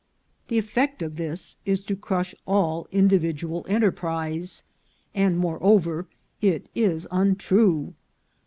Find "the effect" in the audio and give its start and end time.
0.47-1.03